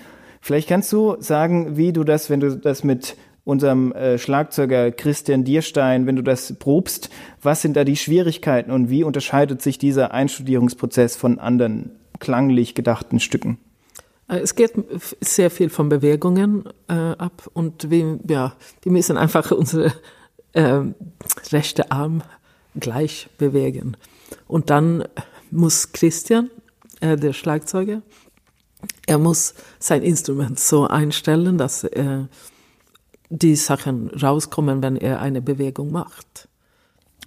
Vielleicht 0.45 0.69
kannst 0.69 0.93
du 0.93 1.15
sagen, 1.21 1.75
wie 1.75 1.91
du 1.91 2.03
das, 2.03 2.29
wenn 2.29 2.39
du 2.39 2.55
das 2.55 2.83
mit 2.83 3.17
unserem 3.45 3.91
äh, 3.93 4.19
Schlagzeuger 4.19 4.91
Christian 4.91 5.43
Dierstein, 5.43 6.05
wenn 6.05 6.15
du 6.15 6.21
das 6.21 6.53
probst, 6.59 7.09
was 7.41 7.63
sind 7.63 7.75
da 7.75 7.83
die 7.83 7.95
Schwierigkeiten 7.95 8.69
und 8.69 8.91
wie 8.91 9.03
unterscheidet 9.03 9.63
sich 9.63 9.79
dieser 9.79 10.11
Einstudierungsprozess 10.11 11.15
von 11.15 11.39
anderen 11.39 11.89
klanglich 12.19 12.75
gedachten 12.75 13.19
Stücken? 13.19 13.57
Äh, 14.27 14.37
es 14.37 14.53
geht 14.53 14.73
sehr 15.19 15.49
viel 15.49 15.71
von 15.71 15.89
Bewegungen 15.89 16.65
äh, 16.89 16.93
ab 16.93 17.49
und 17.53 17.89
wir, 17.89 18.19
ja, 18.29 18.53
wir 18.83 18.91
müssen 18.91 19.17
einfach 19.17 19.49
unsere 19.49 19.93
äh, 20.53 20.81
rechte 21.51 21.89
Arm 21.89 22.21
gleich 22.75 23.29
bewegen. 23.39 23.97
Und 24.47 24.69
dann 24.69 25.05
muss 25.49 25.91
Christian, 25.91 26.51
äh, 26.99 27.17
der 27.17 27.33
Schlagzeuger, 27.33 28.03
er 29.07 29.17
muss 29.17 29.53
sein 29.79 30.01
Instrument 30.01 30.59
so 30.59 30.87
einstellen, 30.87 31.57
dass 31.57 31.83
er 31.83 32.27
die 33.29 33.55
Sachen 33.55 34.09
rauskommen, 34.09 34.81
wenn 34.83 34.95
er 34.95 35.21
eine 35.21 35.41
Bewegung 35.41 35.91
macht. 35.91 36.47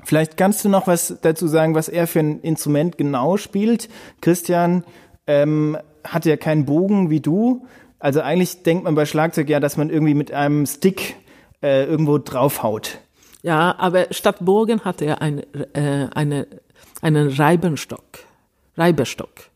Vielleicht 0.05 0.37
kannst 0.37 0.65
du 0.65 0.69
noch 0.69 0.87
was 0.87 1.19
dazu 1.23 1.49
sagen, 1.49 1.75
was 1.75 1.89
er 1.89 2.07
für 2.07 2.21
ein 2.21 2.41
Instrument 2.41 2.97
genau 2.97 3.37
spielt. 3.37 3.89
Christian 4.21 4.85
ähm, 5.27 5.77
hat 6.05 6.25
ja 6.25 6.37
keinen 6.37 6.65
Bogen 6.65 7.11
wie 7.11 7.21
du. 7.21 7.67
Also 7.99 8.21
eigentlich 8.21 8.63
denkt 8.63 8.85
man 8.85 8.95
bei 8.95 9.07
Schlagzeug 9.07 9.49
ja, 9.49 9.61
dass 9.61 9.77
man 9.77 9.91
irgendwie 9.91 10.15
mit 10.15 10.33
einem 10.33 10.67
Stick 10.67 11.17
äh, 11.63 11.85
irgendwo 11.85 12.19
draufhaut. 12.19 12.99
Ja, 13.43 13.77
aber 13.79 14.07
statt 14.13 14.37
Bogen 14.41 14.85
hat 14.85 15.03
er 15.03 15.21
ein, 15.21 15.43
äh, 15.75 16.09
eine, 16.15 16.47
einen 17.03 17.29
Reibenstock, 17.29 18.21
Reibestock. 18.77 19.51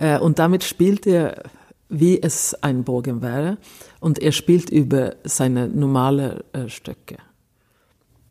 Äh, 0.00 0.18
und 0.18 0.38
damit 0.38 0.64
spielt 0.64 1.06
er 1.06 1.42
wie 1.90 2.22
es 2.22 2.54
ein 2.62 2.84
Bogen 2.84 3.20
wäre. 3.20 3.58
Und 3.98 4.18
er 4.20 4.32
spielt 4.32 4.70
über 4.70 5.16
seine 5.24 5.68
normale 5.68 6.44
äh, 6.52 6.68
Stöcke. 6.68 7.16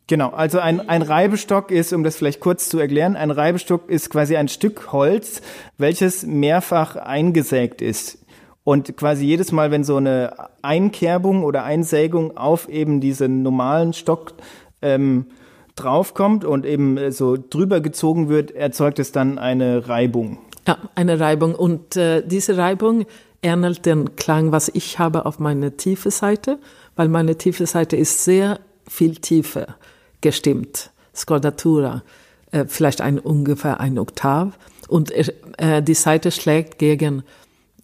Genau, 0.08 0.30
also 0.30 0.58
ein, 0.58 0.90
ein 0.90 1.04
Reibestock 1.04 1.70
ist, 1.70 1.94
um 1.94 2.04
das 2.04 2.16
vielleicht 2.16 2.40
kurz 2.40 2.68
zu 2.68 2.80
erklären, 2.80 3.16
ein 3.16 3.30
Reibestock 3.30 3.90
ist 3.90 4.10
quasi 4.10 4.38
ein 4.38 4.48
Stück 4.48 4.92
Holz, 4.92 5.44
welches 5.78 6.26
mehrfach 6.26 6.96
eingesägt 6.96 7.84
ist. 7.84 8.18
Und 8.64 8.98
quasi 8.98 9.26
jedes 9.26 9.52
Mal, 9.52 9.70
wenn 9.70 9.84
so 9.84 9.98
eine 9.98 10.50
Einkerbung 10.64 11.44
oder 11.44 11.64
Einsägung 11.64 12.38
auf 12.38 12.70
eben 12.70 13.02
diesen 13.02 13.44
normalen 13.44 13.94
Stock 13.94 14.34
ähm, 14.82 15.28
draufkommt 15.76 16.44
und 16.44 16.66
eben 16.66 16.98
äh, 16.98 17.12
so 17.12 17.38
drüber 17.38 17.80
gezogen 17.80 18.30
wird, 18.30 18.52
erzeugt 18.52 18.98
es 18.98 19.12
dann 19.12 19.38
eine 19.38 19.88
Reibung. 19.88 20.40
Ja, 20.70 20.78
eine 20.94 21.20
Reibung. 21.20 21.56
Und 21.56 21.96
äh, 21.96 22.22
diese 22.24 22.56
Reibung 22.56 23.08
ähnelt 23.42 23.88
den 23.88 24.16
Klang, 24.16 24.52
was 24.52 24.70
ich 24.72 25.00
habe 25.00 25.26
auf 25.26 25.40
meiner 25.40 25.78
tiefe 25.78 26.12
Seite, 26.12 26.60
weil 26.96 27.08
meine 27.08 27.40
tiefe 27.40 27.66
Seite 27.66 27.96
ist 27.96 28.24
sehr 28.24 28.60
viel 28.88 29.16
tiefer 29.16 29.78
gestimmt. 30.22 30.92
Scordatura, 31.16 32.04
äh, 32.52 32.66
vielleicht 32.68 33.02
ein, 33.02 33.18
ungefähr 33.18 33.80
ein 33.80 33.98
Oktav. 33.98 34.60
Und 34.88 35.10
äh, 35.10 35.82
die 35.82 35.96
Seite 35.96 36.30
schlägt 36.30 36.78
gegen 36.78 37.24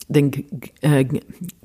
den 0.07 0.45
äh, 0.81 1.05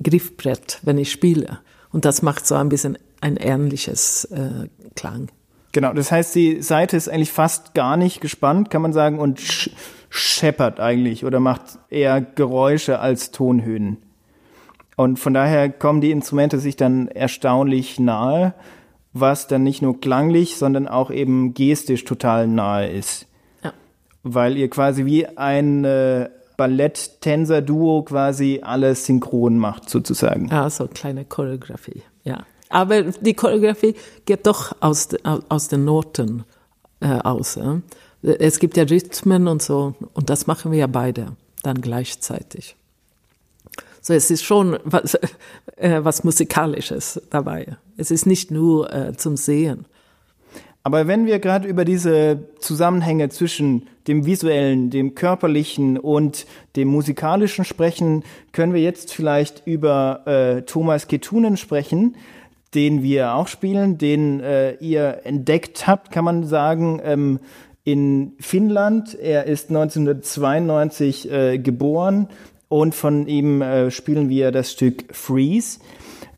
Griffbrett, 0.01 0.79
wenn 0.81 0.97
ich 0.97 1.11
spiele. 1.11 1.59
Und 1.91 2.05
das 2.05 2.23
macht 2.23 2.47
so 2.47 2.55
ein 2.55 2.69
bisschen 2.69 2.97
ein 3.19 3.37
ähnliches 3.37 4.25
äh, 4.25 4.69
Klang. 4.95 5.27
Genau, 5.71 5.93
das 5.93 6.11
heißt, 6.11 6.33
die 6.33 6.63
Seite 6.63 6.97
ist 6.97 7.09
eigentlich 7.09 7.31
fast 7.31 7.75
gar 7.75 7.95
nicht 7.95 8.21
gespannt, 8.21 8.71
kann 8.71 8.81
man 8.81 8.91
sagen, 8.91 9.19
und 9.19 9.69
scheppert 10.11 10.81
eigentlich 10.81 11.23
oder 11.23 11.39
macht 11.39 11.79
eher 11.89 12.21
Geräusche 12.21 12.99
als 12.99 13.31
Tonhöhen. 13.31 13.97
Und 14.97 15.17
von 15.17 15.33
daher 15.33 15.69
kommen 15.69 16.01
die 16.01 16.11
Instrumente 16.11 16.59
sich 16.59 16.75
dann 16.75 17.07
erstaunlich 17.07 17.97
nahe, 17.97 18.53
was 19.13 19.47
dann 19.47 19.63
nicht 19.63 19.81
nur 19.81 19.99
klanglich, 19.99 20.57
sondern 20.57 20.87
auch 20.87 21.11
eben 21.11 21.53
gestisch 21.53 22.03
total 22.03 22.47
nahe 22.47 22.89
ist. 22.89 23.25
Ja. 23.63 23.73
Weil 24.21 24.57
ihr 24.57 24.69
quasi 24.69 25.05
wie 25.05 25.25
ein 25.25 25.85
äh, 25.85 26.29
Ballett-Tänzer-Duo 26.57 28.03
quasi 28.03 28.59
alles 28.61 29.05
synchron 29.05 29.57
macht, 29.57 29.89
sozusagen. 29.89 30.49
Ja, 30.49 30.69
so 30.69 30.87
kleine 30.87 31.23
Choreografie, 31.23 32.03
ja. 32.23 32.43
Aber 32.69 33.03
die 33.03 33.33
Choreografie 33.33 33.95
geht 34.25 34.45
doch 34.45 34.75
aus, 34.81 35.09
aus 35.23 35.67
den 35.69 35.85
Noten 35.85 36.43
äh, 36.99 37.07
aus. 37.07 37.55
Ja? 37.55 37.81
Es 38.21 38.59
gibt 38.59 38.77
ja 38.77 38.83
Rhythmen 38.83 39.47
und 39.47 39.61
so, 39.61 39.95
und 40.13 40.29
das 40.29 40.47
machen 40.47 40.71
wir 40.71 40.79
ja 40.79 40.87
beide 40.87 41.35
dann 41.63 41.81
gleichzeitig. 41.81 42.75
So, 44.01 44.13
es 44.13 44.31
ist 44.31 44.43
schon 44.43 44.79
was, 44.83 45.15
äh, 45.77 46.03
was 46.03 46.23
Musikalisches 46.23 47.21
dabei. 47.29 47.77
Es 47.97 48.11
ist 48.11 48.25
nicht 48.25 48.51
nur 48.51 48.91
äh, 48.93 49.15
zum 49.15 49.37
Sehen. 49.37 49.85
Aber 50.83 51.07
wenn 51.07 51.27
wir 51.27 51.37
gerade 51.37 51.67
über 51.67 51.85
diese 51.85 52.39
Zusammenhänge 52.59 53.29
zwischen 53.29 53.87
dem 54.07 54.25
visuellen, 54.25 54.89
dem 54.89 55.13
körperlichen 55.13 55.99
und 55.99 56.47
dem 56.75 56.87
musikalischen 56.87 57.65
sprechen, 57.65 58.23
können 58.51 58.73
wir 58.73 58.81
jetzt 58.81 59.13
vielleicht 59.13 59.61
über 59.67 60.23
äh, 60.25 60.63
Thomas 60.63 61.07
Ketunen 61.07 61.55
sprechen, 61.55 62.15
den 62.73 63.03
wir 63.03 63.35
auch 63.35 63.47
spielen, 63.47 63.99
den 63.99 64.39
äh, 64.39 64.73
ihr 64.75 65.21
entdeckt 65.23 65.85
habt, 65.85 66.11
kann 66.11 66.25
man 66.25 66.45
sagen, 66.45 66.99
ähm, 67.03 67.39
in 67.83 68.33
Finnland. 68.39 69.15
Er 69.15 69.45
ist 69.45 69.69
1992 69.69 71.31
äh, 71.31 71.57
geboren 71.57 72.27
und 72.69 72.95
von 72.95 73.27
ihm 73.27 73.61
äh, 73.61 73.91
spielen 73.91 74.29
wir 74.29 74.51
das 74.51 74.71
Stück 74.71 75.15
Freeze. 75.15 75.79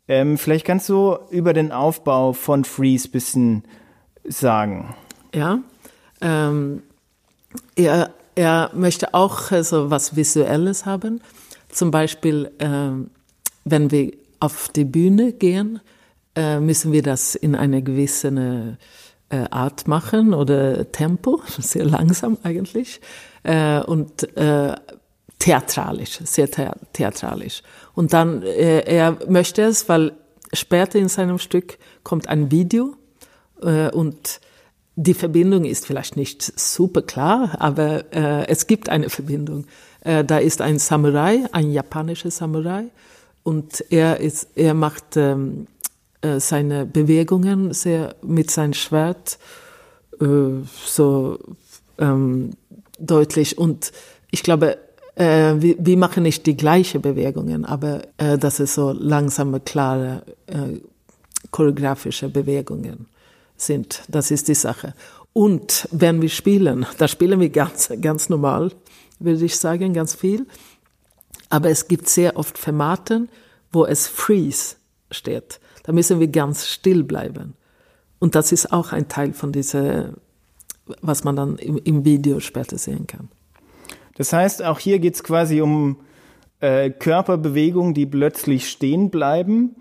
Ähm, 0.08 0.36
vielleicht 0.36 0.66
kannst 0.66 0.88
du 0.88 1.16
über 1.30 1.52
den 1.52 1.72
Aufbau 1.72 2.32
von 2.32 2.64
Freeze 2.64 3.08
bisschen 3.08 3.64
sagen. 4.24 4.94
Ja, 5.34 5.60
ähm, 6.20 6.82
er, 7.76 8.10
er 8.34 8.70
möchte 8.74 9.14
auch 9.14 9.50
äh, 9.52 9.62
so 9.62 9.90
was 9.90 10.16
Visuelles 10.16 10.86
haben. 10.86 11.20
Zum 11.68 11.90
Beispiel, 11.90 12.50
ähm, 12.58 13.10
wenn 13.64 13.90
wir 13.90 14.12
auf 14.40 14.68
die 14.68 14.84
Bühne 14.84 15.32
gehen, 15.32 15.80
äh, 16.36 16.60
müssen 16.60 16.92
wir 16.92 17.02
das 17.02 17.34
in 17.34 17.54
eine 17.54 17.82
gewisse 17.82 18.28
äh, 18.28 18.76
Art 19.50 19.86
machen 19.88 20.34
oder 20.34 20.90
Tempo, 20.90 21.42
sehr 21.58 21.84
langsam 21.84 22.38
eigentlich. 22.42 23.00
Äh, 23.42 23.80
und 23.80 24.36
äh, 24.36 24.74
theatralisch, 25.38 26.20
sehr 26.24 26.48
theatralisch. 26.92 27.62
Und 27.94 28.12
dann, 28.12 28.42
äh, 28.42 28.80
er 28.80 29.18
möchte 29.28 29.62
es, 29.62 29.88
weil 29.88 30.12
später 30.52 30.98
in 30.98 31.08
seinem 31.08 31.38
Stück 31.38 31.78
kommt 32.02 32.28
ein 32.28 32.50
Video 32.50 32.94
äh, 33.62 33.90
und 33.90 34.40
die 34.96 35.14
Verbindung 35.14 35.64
ist 35.64 35.86
vielleicht 35.86 36.16
nicht 36.16 36.58
super 36.58 37.02
klar, 37.02 37.56
aber 37.58 38.12
äh, 38.14 38.46
es 38.46 38.66
gibt 38.66 38.88
eine 38.88 39.10
Verbindung. 39.10 39.66
Äh, 40.00 40.24
da 40.24 40.38
ist 40.38 40.60
ein 40.60 40.78
Samurai, 40.78 41.44
ein 41.50 41.72
japanischer 41.72 42.30
Samurai, 42.30 42.84
und 43.42 43.84
er 43.90 44.20
ist, 44.20 44.48
er 44.54 44.72
macht 44.72 45.16
ähm, 45.16 45.66
äh, 46.24 46.40
seine 46.40 46.86
Bewegungen 46.86 47.72
sehr 47.74 48.14
mit 48.22 48.50
seinem 48.50 48.72
Schwert 48.72 49.38
äh, 50.20 50.26
so 50.86 51.38
ähm, 51.98 52.50
deutlich. 52.98 53.58
Und 53.58 53.92
ich 54.30 54.42
glaube, 54.42 54.78
äh, 55.16 55.54
wir, 55.58 55.76
wir 55.78 55.96
machen 55.96 56.22
nicht 56.22 56.46
die 56.46 56.56
gleichen 56.56 57.02
Bewegungen, 57.02 57.64
aber 57.64 58.02
äh, 58.16 58.38
das 58.38 58.58
ist 58.58 58.74
so 58.74 58.92
langsame, 58.92 59.60
klare, 59.60 60.22
äh, 60.46 60.80
choreografische 61.50 62.28
Bewegungen 62.28 63.06
sind. 63.56 64.02
Das 64.08 64.30
ist 64.30 64.48
die 64.48 64.54
Sache. 64.54 64.94
Und 65.32 65.88
wenn 65.92 66.22
wir 66.22 66.30
spielen, 66.30 66.86
da 66.98 67.06
spielen 67.06 67.38
wir 67.38 67.50
ganz, 67.50 67.92
ganz 68.00 68.30
normal, 68.30 68.72
würde 69.18 69.44
ich 69.44 69.56
sagen, 69.58 69.92
ganz 69.92 70.14
viel. 70.14 70.46
Aber 71.50 71.68
es 71.68 71.86
gibt 71.86 72.08
sehr 72.08 72.36
oft 72.36 72.56
Formaten, 72.56 73.28
wo 73.72 73.84
es 73.84 74.08
Freeze 74.08 74.76
steht. 75.10 75.60
Da 75.84 75.92
müssen 75.92 76.18
wir 76.18 76.28
ganz 76.28 76.66
still 76.66 77.04
bleiben. 77.04 77.54
Und 78.18 78.34
das 78.34 78.50
ist 78.52 78.72
auch 78.72 78.92
ein 78.92 79.08
Teil 79.08 79.34
von 79.34 79.52
dieser, 79.52 80.14
was 81.00 81.24
man 81.24 81.36
dann 81.36 81.56
im, 81.56 81.78
im 81.78 82.04
Video 82.04 82.40
später 82.40 82.78
sehen 82.78 83.06
kann. 83.06 83.28
Das 84.16 84.32
heißt, 84.32 84.64
auch 84.64 84.78
hier 84.78 84.98
geht 84.98 85.14
es 85.14 85.22
quasi 85.22 85.60
um 85.60 85.98
äh, 86.60 86.90
Körperbewegungen, 86.90 87.94
die 87.94 88.06
plötzlich 88.06 88.68
stehen 88.68 89.10
bleiben. 89.10 89.76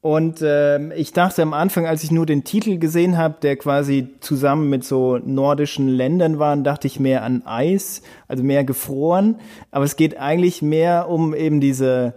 Und 0.00 0.42
äh, 0.42 0.92
ich 0.96 1.12
dachte 1.12 1.40
am 1.42 1.54
Anfang, 1.54 1.86
als 1.86 2.02
ich 2.02 2.10
nur 2.10 2.26
den 2.26 2.44
Titel 2.44 2.78
gesehen 2.78 3.16
habe, 3.16 3.36
der 3.40 3.56
quasi 3.56 4.08
zusammen 4.20 4.68
mit 4.68 4.84
so 4.84 5.18
nordischen 5.18 5.88
Ländern 5.88 6.38
war, 6.38 6.56
dachte 6.56 6.88
ich 6.88 7.00
mehr 7.00 7.22
an 7.22 7.46
Eis, 7.46 8.02
also 8.26 8.42
mehr 8.42 8.64
gefroren. 8.64 9.36
Aber 9.70 9.84
es 9.84 9.96
geht 9.96 10.18
eigentlich 10.18 10.60
mehr 10.60 11.08
um 11.08 11.32
eben 11.32 11.60
diese 11.60 12.14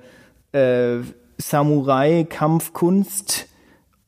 äh, 0.51 0.97
Samurai-Kampfkunst, 1.37 3.47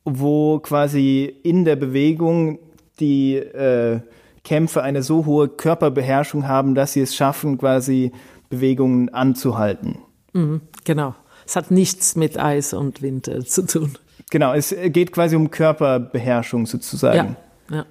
wo 0.05 0.59
quasi 0.59 1.25
in 1.43 1.65
der 1.65 1.75
Bewegung 1.75 2.59
die 2.99 3.35
äh, 3.35 3.99
Kämpfe 4.43 4.81
eine 4.81 5.03
so 5.03 5.25
hohe 5.25 5.47
Körperbeherrschung 5.47 6.47
haben, 6.47 6.75
dass 6.75 6.93
sie 6.93 7.01
es 7.01 7.15
schaffen, 7.15 7.57
quasi 7.57 8.11
Bewegungen 8.49 9.09
anzuhalten. 9.09 9.99
Mhm, 10.33 10.61
genau. 10.83 11.15
Es 11.45 11.55
hat 11.55 11.71
nichts 11.71 12.15
mit 12.15 12.37
Eis 12.37 12.73
und 12.73 13.01
Winter 13.01 13.43
zu 13.45 13.65
tun. 13.65 13.97
Genau, 14.29 14.53
es 14.53 14.75
geht 14.87 15.11
quasi 15.11 15.35
um 15.35 15.49
Körperbeherrschung 15.49 16.65
sozusagen. 16.65 17.35
Ja, 17.69 17.77
ja. 17.77 17.85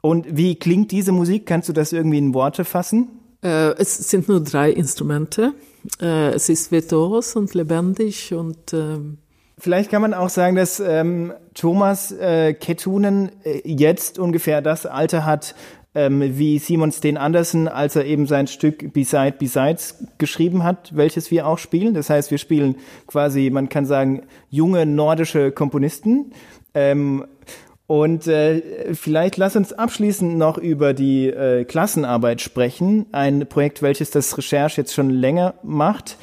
Und 0.00 0.36
wie 0.36 0.54
klingt 0.54 0.92
diese 0.92 1.10
Musik? 1.10 1.46
Kannst 1.46 1.68
du 1.68 1.72
das 1.72 1.92
irgendwie 1.92 2.18
in 2.18 2.34
Worte 2.34 2.64
fassen? 2.64 3.08
Äh, 3.42 3.72
es 3.78 3.96
sind 4.08 4.28
nur 4.28 4.40
drei 4.40 4.70
Instrumente. 4.70 5.54
Äh, 6.00 6.30
es 6.34 6.48
ist 6.48 6.72
virtuos 6.72 7.36
und 7.36 7.54
lebendig 7.54 8.32
und 8.32 8.72
ähm 8.72 9.18
Vielleicht 9.58 9.90
kann 9.90 10.02
man 10.02 10.12
auch 10.12 10.28
sagen, 10.28 10.54
dass 10.54 10.80
ähm, 10.80 11.32
Thomas 11.54 12.12
äh, 12.12 12.52
Kettunen 12.52 13.30
äh, 13.42 13.62
jetzt 13.64 14.18
ungefähr 14.18 14.60
das 14.60 14.84
Alter 14.84 15.24
hat, 15.24 15.54
ähm, 15.94 16.20
wie 16.36 16.58
Simon 16.58 16.92
Steen 16.92 17.16
Andersen, 17.16 17.66
als 17.66 17.96
er 17.96 18.04
eben 18.04 18.26
sein 18.26 18.48
Stück 18.48 18.92
Beside 18.92 19.34
Besides 19.38 20.04
geschrieben 20.18 20.62
hat, 20.62 20.94
welches 20.94 21.30
wir 21.30 21.46
auch 21.46 21.56
spielen. 21.56 21.94
Das 21.94 22.10
heißt, 22.10 22.30
wir 22.30 22.36
spielen 22.36 22.76
quasi, 23.06 23.48
man 23.48 23.70
kann 23.70 23.86
sagen, 23.86 24.24
junge 24.50 24.84
nordische 24.84 25.52
Komponisten. 25.52 26.34
Ähm, 26.74 27.24
und 27.86 28.26
äh, 28.26 28.94
vielleicht 28.94 29.36
lass 29.36 29.54
uns 29.54 29.72
abschließend 29.72 30.36
noch 30.36 30.58
über 30.58 30.92
die 30.92 31.28
äh, 31.28 31.64
Klassenarbeit 31.64 32.40
sprechen. 32.40 33.06
Ein 33.12 33.46
Projekt, 33.48 33.80
welches 33.80 34.10
das 34.10 34.36
Recherche 34.36 34.80
jetzt 34.80 34.94
schon 34.94 35.10
länger 35.10 35.54
macht. 35.62 36.16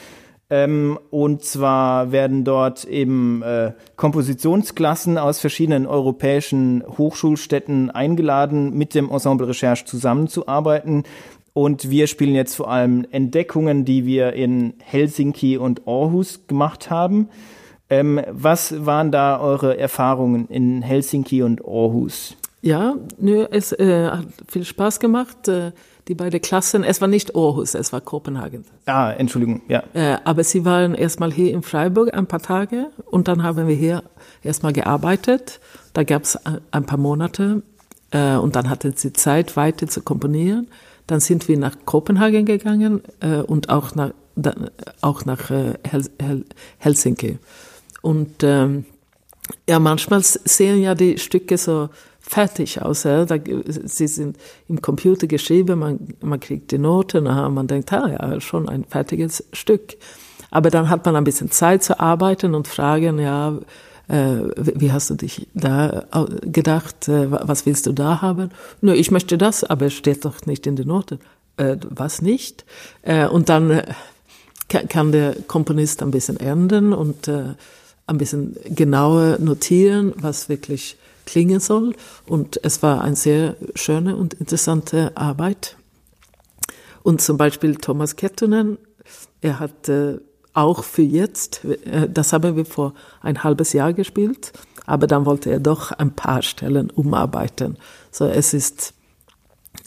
Ähm, 0.50 1.00
und 1.10 1.44
zwar 1.44 2.12
werden 2.12 2.44
dort 2.44 2.84
eben 2.84 3.42
äh, 3.44 3.72
Kompositionsklassen 3.96 5.18
aus 5.18 5.40
verschiedenen 5.40 5.88
europäischen 5.88 6.84
Hochschulstädten 6.98 7.90
eingeladen, 7.90 8.78
mit 8.78 8.94
dem 8.94 9.10
Ensemble 9.10 9.48
Recherche 9.48 9.86
zusammenzuarbeiten. 9.86 11.04
Und 11.54 11.90
wir 11.90 12.08
spielen 12.08 12.36
jetzt 12.36 12.56
vor 12.56 12.70
allem 12.70 13.08
Entdeckungen, 13.10 13.86
die 13.86 14.06
wir 14.06 14.34
in 14.34 14.74
Helsinki 14.84 15.58
und 15.58 15.88
Aarhus 15.88 16.46
gemacht 16.48 16.90
haben. 16.90 17.30
Ähm, 17.94 18.22
was 18.32 18.86
waren 18.86 19.12
da 19.12 19.40
eure 19.40 19.78
Erfahrungen 19.78 20.48
in 20.48 20.82
Helsinki 20.82 21.44
und 21.44 21.64
Aarhus? 21.64 22.36
Ja, 22.62 22.96
nö, 23.20 23.46
es 23.52 23.72
äh, 23.74 24.08
hat 24.10 24.26
viel 24.48 24.66
Spaß 24.66 25.00
gemacht. 25.00 25.48
Äh, 25.48 25.74
die 26.08 26.16
beiden 26.16 26.42
Klassen, 26.42 26.84
es 26.84 27.02
war 27.02 27.08
nicht 27.08 27.36
Aarhus, 27.36 27.76
es 27.76 27.94
war 27.94 28.02
Kopenhagen. 28.02 28.66
Ah, 28.88 29.12
Entschuldigung, 29.12 29.62
ja. 29.68 29.84
Äh, 29.94 30.18
aber 30.24 30.44
sie 30.44 30.66
waren 30.66 30.96
erstmal 30.96 31.32
hier 31.32 31.54
in 31.54 31.62
Freiburg 31.62 32.14
ein 32.14 32.26
paar 32.26 32.42
Tage 32.42 32.88
und 33.12 33.28
dann 33.28 33.44
haben 33.44 33.68
wir 33.68 33.76
hier 33.76 34.04
erstmal 34.42 34.74
gearbeitet. 34.74 35.60
Da 35.94 36.04
gab 36.04 36.24
es 36.24 36.40
ein 36.72 36.86
paar 36.86 36.98
Monate 36.98 37.62
äh, 38.10 38.36
und 38.38 38.56
dann 38.56 38.70
hatten 38.72 38.94
sie 38.96 39.14
Zeit, 39.14 39.56
weiter 39.56 39.88
zu 39.88 40.02
komponieren. 40.02 40.68
Dann 41.06 41.20
sind 41.20 41.48
wir 41.48 41.60
nach 41.60 41.76
Kopenhagen 41.86 42.46
gegangen 42.46 43.04
äh, 43.20 43.42
und 43.42 43.70
auch 43.70 43.94
nach, 43.94 44.12
auch 45.02 45.26
nach 45.26 45.52
äh, 45.52 45.74
Hel 45.88 46.06
Hel 46.20 46.46
Helsinki. 46.80 47.38
Und 48.04 48.44
ähm, 48.44 48.86
ja, 49.68 49.80
manchmal 49.80 50.22
sehen 50.22 50.82
ja 50.82 50.94
die 50.94 51.18
Stücke 51.18 51.58
so 51.58 51.90
fertig 52.20 52.82
aus. 52.82 53.04
Ja? 53.04 53.24
Da, 53.26 53.38
sie 53.66 54.08
sind 54.08 54.38
im 54.68 54.82
Computer 54.82 55.26
geschrieben, 55.26 55.80
man, 55.80 56.00
man 56.22 56.40
kriegt 56.40 56.72
die 56.72 56.78
Noten, 56.78 57.24
man 57.24 57.68
denkt, 57.68 57.94
ah, 57.94 58.10
ja, 58.10 58.42
schon 58.42 58.68
ein 58.68 58.84
fertiges 58.84 59.46
Stück. 59.54 59.96
Aber 60.52 60.70
dann 60.70 60.90
hat 60.90 61.06
man 61.06 61.16
ein 61.16 61.24
bisschen 61.24 61.50
Zeit 61.50 61.82
zu 61.82 62.00
arbeiten 62.00 62.56
und 62.56 62.68
fragen, 62.68 63.20
ja, 63.20 63.58
äh, 64.10 64.40
wie 64.58 64.92
hast 64.92 65.10
du 65.10 65.16
dich 65.16 65.48
da 65.54 66.06
gedacht, 66.42 67.08
äh, 67.08 67.32
was 67.32 67.66
willst 67.66 67.86
du 67.86 67.94
da 67.94 68.22
haben? 68.22 68.52
Nö, 68.82 68.94
ich 68.94 69.12
möchte 69.12 69.38
das, 69.38 69.64
aber 69.64 69.86
es 69.86 69.94
steht 69.94 70.26
doch 70.26 70.46
nicht 70.46 70.68
in 70.68 70.76
den 70.76 70.90
Noten. 70.90 71.20
Äh, 71.56 71.78
was 71.90 72.22
nicht? 72.22 72.66
Äh, 73.02 73.28
und 73.28 73.48
dann 73.48 73.72
äh, 73.72 73.86
kann 74.68 75.14
der 75.14 75.36
Komponist 75.48 76.04
ein 76.04 76.12
bisschen 76.12 76.38
ändern 76.38 76.92
und 76.92 77.30
äh, 77.30 77.54
ein 78.08 78.18
bisschen 78.18 78.56
genauer 78.66 79.40
notieren, 79.40 80.14
was 80.18 80.50
wirklich 80.50 80.98
klingen 81.26 81.60
soll. 81.60 81.96
Und 82.26 82.60
es 82.64 82.84
war 82.84 83.02
eine 83.02 83.16
sehr 83.16 83.56
schöne 83.76 84.16
und 84.16 84.34
interessante 84.34 85.16
Arbeit. 85.16 85.78
Und 87.02 87.22
zum 87.22 87.38
Beispiel 87.38 87.76
Thomas 87.76 88.16
Kettunen, 88.16 88.78
er 89.42 89.60
hat 89.60 89.90
äh, 89.90 90.18
auch 90.54 90.84
für 90.84 91.02
jetzt, 91.02 91.66
äh, 91.66 92.10
das 92.10 92.34
haben 92.34 92.56
wir 92.56 92.66
vor 92.66 92.94
ein 93.22 93.44
halbes 93.44 93.74
Jahr 93.74 93.94
gespielt, 93.94 94.54
aber 94.86 95.08
dann 95.08 95.26
wollte 95.26 95.50
er 95.50 95.60
doch 95.60 95.92
ein 95.92 96.16
paar 96.16 96.42
Stellen 96.42 96.90
umarbeiten. 96.90 97.78
So, 98.12 98.26
es 98.26 98.54
ist 98.54 98.94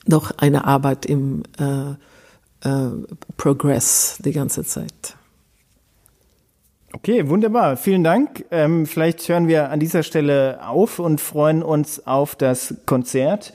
doch 0.06 0.32
eine 0.38 0.64
Arbeit 0.64 1.06
im 1.06 1.42
äh, 1.58 1.90
äh, 2.68 2.90
Progress 3.36 4.18
die 4.24 4.32
ganze 4.32 4.64
Zeit. 4.64 5.15
Okay, 6.92 7.28
wunderbar. 7.28 7.76
Vielen 7.76 8.04
Dank. 8.04 8.44
Ähm, 8.50 8.86
vielleicht 8.86 9.28
hören 9.28 9.48
wir 9.48 9.70
an 9.70 9.80
dieser 9.80 10.02
Stelle 10.02 10.60
auf 10.66 10.98
und 10.98 11.20
freuen 11.20 11.62
uns 11.62 12.06
auf 12.06 12.36
das 12.36 12.76
Konzert. 12.86 13.52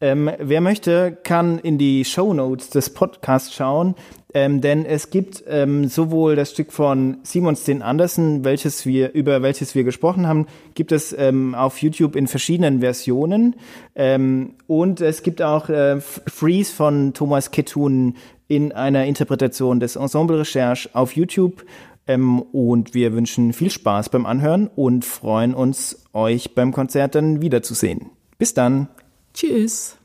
Ähm, 0.00 0.30
wer 0.38 0.60
möchte, 0.60 1.16
kann 1.22 1.58
in 1.58 1.78
die 1.78 2.04
Show 2.04 2.34
Notes 2.34 2.68
des 2.68 2.90
Podcasts 2.90 3.54
schauen, 3.54 3.94
ähm, 4.34 4.60
denn 4.60 4.84
es 4.84 5.08
gibt 5.08 5.44
ähm, 5.46 5.88
sowohl 5.88 6.36
das 6.36 6.50
Stück 6.50 6.72
von 6.72 7.18
Simon 7.22 7.56
Sten 7.56 7.80
Andersen, 7.80 8.44
welches 8.44 8.84
wir 8.84 9.12
über 9.12 9.40
welches 9.40 9.74
wir 9.74 9.84
gesprochen 9.84 10.26
haben, 10.26 10.46
gibt 10.74 10.92
es 10.92 11.14
ähm, 11.16 11.54
auf 11.54 11.80
YouTube 11.80 12.16
in 12.16 12.26
verschiedenen 12.26 12.80
Versionen 12.80 13.56
ähm, 13.94 14.56
und 14.66 15.00
es 15.00 15.22
gibt 15.22 15.40
auch 15.40 15.68
äh, 15.70 16.00
Freeze 16.00 16.74
von 16.74 17.14
Thomas 17.14 17.50
Kettun 17.50 18.16
in 18.46 18.72
einer 18.72 19.06
Interpretation 19.06 19.80
des 19.80 19.96
Ensemble 19.96 20.40
Recherche 20.40 20.90
auf 20.92 21.16
YouTube. 21.16 21.64
Ähm, 22.06 22.40
und 22.40 22.94
wir 22.94 23.12
wünschen 23.14 23.52
viel 23.52 23.70
Spaß 23.70 24.10
beim 24.10 24.26
Anhören 24.26 24.68
und 24.68 25.04
freuen 25.04 25.54
uns, 25.54 26.04
euch 26.12 26.54
beim 26.54 26.72
Konzert 26.72 27.14
dann 27.14 27.40
wiederzusehen. 27.40 28.10
Bis 28.38 28.54
dann. 28.54 28.88
Tschüss. 29.32 29.96